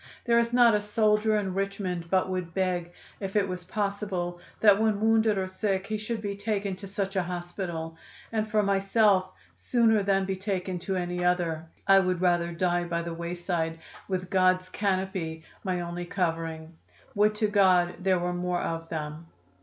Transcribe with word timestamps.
There 0.25 0.39
is 0.39 0.51
not 0.51 0.73
a 0.73 0.81
soldier 0.81 1.37
in 1.37 1.53
Richmond 1.53 2.09
but 2.09 2.27
would 2.27 2.55
beg, 2.55 2.91
if 3.19 3.35
it 3.35 3.47
was 3.47 3.63
possible, 3.65 4.39
that 4.59 4.81
when 4.81 4.99
wounded 4.99 5.37
or 5.37 5.45
sick 5.47 5.85
he 5.85 5.97
should 5.99 6.23
to 6.23 6.23
be 6.23 6.35
taken 6.35 6.75
to 6.77 6.87
such 6.87 7.15
an 7.15 7.25
hospital, 7.25 7.95
and 8.31 8.49
for 8.49 8.63
myself, 8.63 9.29
sooner 9.53 10.01
than 10.01 10.25
be 10.25 10.35
taken 10.35 10.79
to 10.79 10.95
any 10.95 11.23
other, 11.23 11.67
I 11.85 11.99
would 11.99 12.19
rather 12.19 12.51
die 12.51 12.85
by 12.85 13.03
the 13.03 13.13
wayside 13.13 13.77
with 14.07 14.31
God's 14.31 14.69
canopy 14.69 15.43
my 15.63 15.81
only 15.81 16.05
covering. 16.05 16.77
Would 17.13 17.35
to 17.35 17.47
God 17.47 17.93
there 17.99 18.17
were 18.17 18.33
more 18.33 18.63
of 18.63 18.89
them!" 18.89 19.27